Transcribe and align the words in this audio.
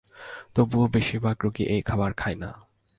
তবু 0.55 0.77
বেশির 0.87 1.19
ভাগ 1.19 1.37
রোগী 1.43 1.63
এই 1.65 1.81
খাবার 1.81 2.11
খায় 2.13 2.35
না। 2.35 2.49